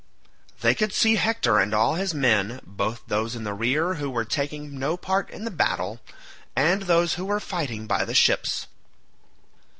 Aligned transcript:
They 0.61 0.73
could 0.73 0.93
see 0.93 1.17
Hector 1.17 1.59
and 1.59 1.75
all 1.75 1.93
his 1.93 2.11
men, 2.11 2.59
both 2.65 3.03
those 3.05 3.35
in 3.35 3.43
the 3.43 3.53
rear 3.53 3.93
who 3.93 4.09
were 4.09 4.25
taking 4.25 4.79
no 4.79 4.97
part 4.97 5.29
in 5.29 5.45
the 5.45 5.51
battle, 5.51 5.99
and 6.55 6.81
those 6.81 7.13
who 7.13 7.25
were 7.25 7.39
fighting 7.39 7.85
by 7.85 8.03
the 8.03 8.15
ships. 8.15 8.65